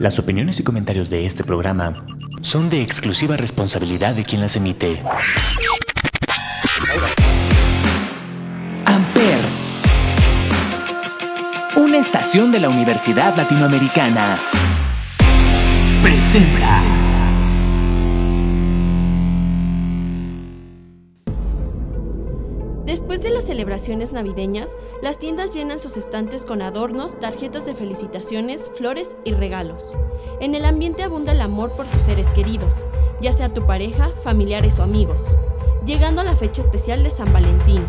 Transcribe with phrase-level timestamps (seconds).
[0.00, 1.92] Las opiniones y comentarios de este programa
[2.42, 5.02] son de exclusiva responsabilidad de quien las emite.
[8.84, 9.38] Amper,
[11.76, 14.38] una estación de la Universidad Latinoamericana,
[16.02, 17.05] presenta.
[23.16, 28.70] Después de las celebraciones navideñas, las tiendas llenan sus estantes con adornos, tarjetas de felicitaciones,
[28.74, 29.96] flores y regalos.
[30.38, 32.84] En el ambiente abunda el amor por tus seres queridos,
[33.22, 35.24] ya sea tu pareja, familiares o amigos,
[35.86, 37.86] llegando a la fecha especial de San Valentín.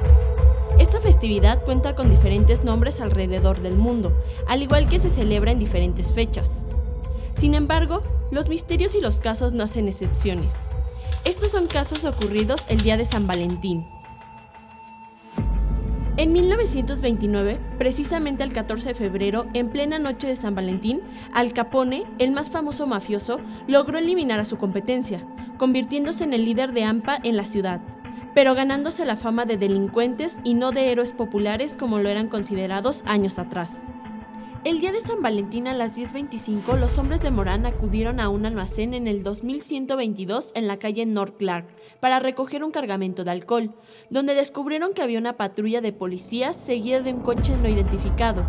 [0.79, 4.13] Esta festividad cuenta con diferentes nombres alrededor del mundo,
[4.47, 6.63] al igual que se celebra en diferentes fechas.
[7.35, 8.01] Sin embargo,
[8.31, 10.69] los misterios y los casos no hacen excepciones.
[11.25, 13.85] Estos son casos ocurridos el día de San Valentín.
[16.17, 22.05] En 1929, precisamente el 14 de febrero, en plena noche de San Valentín, Al Capone,
[22.17, 25.23] el más famoso mafioso, logró eliminar a su competencia,
[25.59, 27.81] convirtiéndose en el líder de AMPA en la ciudad,
[28.33, 33.03] pero ganándose la fama de delincuentes y no de héroes populares como lo eran considerados
[33.05, 33.79] años atrás.
[34.67, 38.45] El día de San Valentín a las 10.25, los hombres de Morán acudieron a un
[38.45, 41.67] almacén en el 2122 en la calle North Clark
[42.01, 43.73] para recoger un cargamento de alcohol,
[44.09, 48.45] donde descubrieron que había una patrulla de policías seguida de un coche no identificado.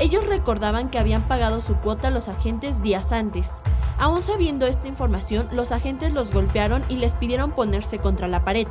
[0.00, 3.62] Ellos recordaban que habían pagado su cuota a los agentes días antes.
[3.98, 8.66] Aún sabiendo esta información, los agentes los golpearon y les pidieron ponerse contra la pared.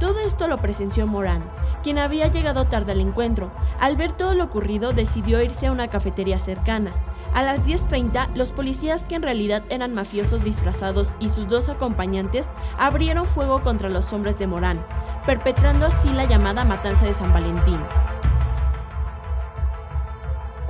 [0.00, 1.44] Todo esto lo presenció Moran,
[1.82, 3.52] quien había llegado tarde al encuentro.
[3.78, 6.94] Al ver todo lo ocurrido, decidió irse a una cafetería cercana.
[7.34, 12.48] A las 10.30, los policías, que en realidad eran mafiosos disfrazados, y sus dos acompañantes
[12.78, 14.84] abrieron fuego contra los hombres de Morán,
[15.26, 17.78] perpetrando así la llamada Matanza de San Valentín.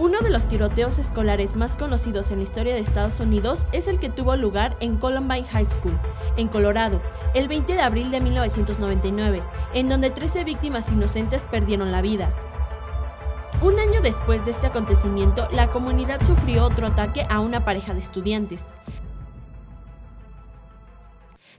[0.01, 3.99] Uno de los tiroteos escolares más conocidos en la historia de Estados Unidos es el
[3.99, 5.93] que tuvo lugar en Columbine High School,
[6.39, 7.03] en Colorado,
[7.35, 9.43] el 20 de abril de 1999,
[9.75, 12.33] en donde 13 víctimas inocentes perdieron la vida.
[13.61, 18.01] Un año después de este acontecimiento, la comunidad sufrió otro ataque a una pareja de
[18.01, 18.65] estudiantes.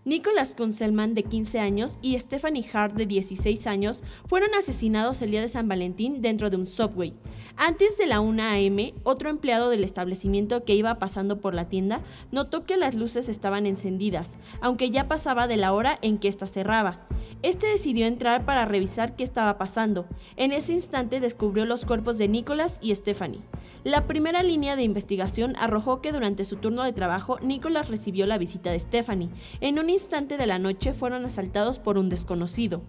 [0.06, 5.42] Nicholas Kunzelman, de 15 años, y Stephanie Hart, de 16 años, fueron asesinados el día
[5.42, 7.14] de San Valentín dentro de un subway.
[7.58, 12.02] Antes de la 1 a.m., otro empleado del establecimiento que iba pasando por la tienda
[12.32, 16.48] notó que las luces estaban encendidas, aunque ya pasaba de la hora en que ésta
[16.48, 17.08] cerraba.
[17.44, 20.08] Este decidió entrar para revisar qué estaba pasando.
[20.38, 23.42] En ese instante descubrió los cuerpos de Nicholas y Stephanie.
[23.84, 28.38] La primera línea de investigación arrojó que durante su turno de trabajo Nicholas recibió la
[28.38, 29.32] visita de Stephanie.
[29.60, 32.84] En un instante de la noche fueron asaltados por un desconocido.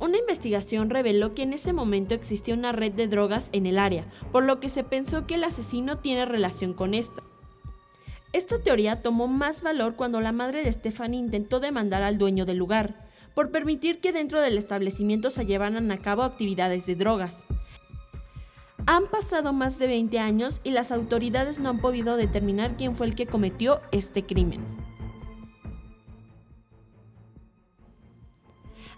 [0.00, 4.06] Una investigación reveló que en ese momento existía una red de drogas en el área,
[4.32, 7.22] por lo que se pensó que el asesino tiene relación con esta.
[8.32, 12.56] Esta teoría tomó más valor cuando la madre de Stephanie intentó demandar al dueño del
[12.56, 17.46] lugar, por permitir que dentro del establecimiento se llevaran a cabo actividades de drogas.
[18.86, 23.06] Han pasado más de 20 años y las autoridades no han podido determinar quién fue
[23.06, 24.60] el que cometió este crimen.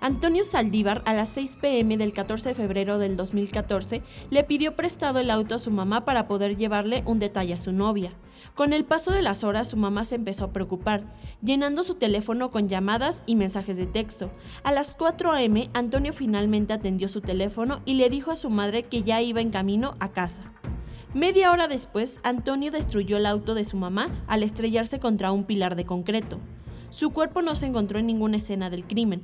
[0.01, 5.19] Antonio Saldívar, a las 6 pm del 14 de febrero del 2014, le pidió prestado
[5.19, 8.13] el auto a su mamá para poder llevarle un detalle a su novia.
[8.55, 11.05] Con el paso de las horas, su mamá se empezó a preocupar,
[11.43, 14.31] llenando su teléfono con llamadas y mensajes de texto.
[14.63, 18.85] A las 4 am, Antonio finalmente atendió su teléfono y le dijo a su madre
[18.85, 20.43] que ya iba en camino a casa.
[21.15, 25.77] Media hora después, Antonio destruyó el auto de su mamá al estrellarse contra un pilar
[25.77, 26.41] de concreto.
[26.91, 29.23] Su cuerpo no se encontró en ninguna escena del crimen,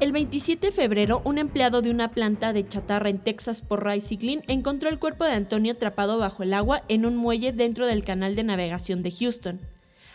[0.00, 4.42] el 27 de febrero, un empleado de una planta de chatarra en Texas por Cycling
[4.48, 8.34] encontró el cuerpo de Antonio atrapado bajo el agua en un muelle dentro del canal
[8.34, 9.60] de navegación de Houston,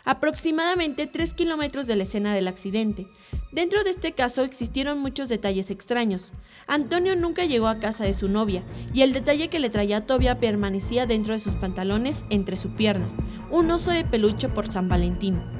[0.04, 3.08] aproximadamente 3 kilómetros de la escena del accidente.
[3.52, 6.34] Dentro de este caso existieron muchos detalles extraños.
[6.68, 8.64] Antonio nunca llegó a casa de su novia
[8.94, 13.10] y el detalle que le traía todavía permanecía dentro de sus pantalones entre su pierna,
[13.50, 15.59] un oso de peluche por San Valentín.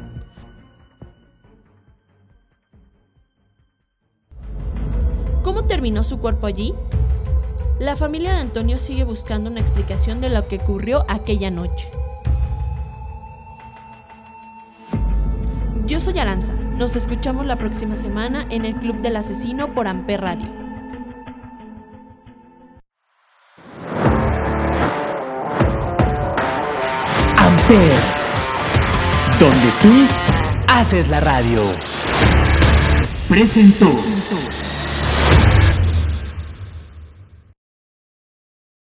[5.70, 6.74] Terminó su cuerpo allí?
[7.80, 11.90] La familia de Antonio sigue buscando una explicación de lo que ocurrió aquella noche.
[15.86, 16.54] Yo soy Aranza.
[16.54, 20.52] Nos escuchamos la próxima semana en el Club del Asesino por Amper Radio.
[27.38, 27.96] Amper,
[29.40, 30.08] donde tú
[30.68, 31.62] haces la radio.
[33.30, 33.90] Presentó.